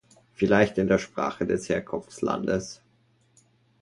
[0.33, 2.81] Vielleicht in der Sprache des Herkunftslandes?